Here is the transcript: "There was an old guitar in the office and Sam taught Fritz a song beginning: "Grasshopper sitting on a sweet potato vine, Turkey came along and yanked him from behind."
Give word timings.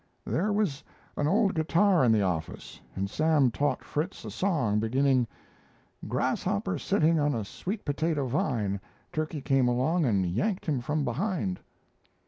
"There 0.25 0.51
was 0.51 0.83
an 1.15 1.27
old 1.27 1.53
guitar 1.53 2.03
in 2.03 2.11
the 2.11 2.23
office 2.23 2.81
and 2.95 3.07
Sam 3.07 3.51
taught 3.51 3.83
Fritz 3.83 4.25
a 4.25 4.31
song 4.31 4.79
beginning: 4.79 5.27
"Grasshopper 6.07 6.79
sitting 6.79 7.19
on 7.19 7.35
a 7.35 7.45
sweet 7.45 7.85
potato 7.85 8.25
vine, 8.25 8.81
Turkey 9.13 9.41
came 9.43 9.67
along 9.67 10.05
and 10.05 10.25
yanked 10.25 10.65
him 10.65 10.79
from 10.81 11.05
behind." 11.05 11.59